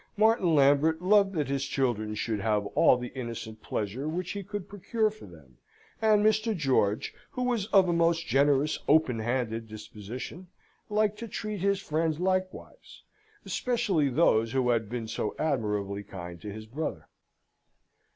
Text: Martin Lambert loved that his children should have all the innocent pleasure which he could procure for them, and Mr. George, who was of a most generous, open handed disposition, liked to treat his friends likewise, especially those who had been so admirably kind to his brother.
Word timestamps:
Martin 0.17 0.55
Lambert 0.55 0.99
loved 0.99 1.33
that 1.35 1.47
his 1.47 1.63
children 1.63 2.15
should 2.15 2.39
have 2.39 2.65
all 2.73 2.97
the 2.97 3.13
innocent 3.13 3.61
pleasure 3.61 4.09
which 4.09 4.31
he 4.31 4.41
could 4.41 4.67
procure 4.67 5.11
for 5.11 5.27
them, 5.27 5.59
and 6.01 6.25
Mr. 6.25 6.57
George, 6.57 7.13
who 7.29 7.43
was 7.43 7.67
of 7.67 7.87
a 7.87 7.93
most 7.93 8.25
generous, 8.25 8.79
open 8.87 9.19
handed 9.19 9.67
disposition, 9.67 10.47
liked 10.89 11.19
to 11.19 11.27
treat 11.27 11.59
his 11.59 11.79
friends 11.79 12.19
likewise, 12.19 13.03
especially 13.45 14.09
those 14.09 14.53
who 14.53 14.71
had 14.71 14.89
been 14.89 15.07
so 15.07 15.35
admirably 15.37 16.01
kind 16.01 16.41
to 16.41 16.51
his 16.51 16.65
brother. 16.65 17.07